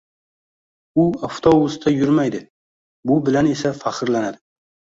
U 1.03 1.05
avtobusda 1.27 1.93
yurmaydi, 1.97 2.41
bu 3.13 3.21
bilan 3.31 3.53
esa 3.55 3.77
faxrlanadi 3.85 4.45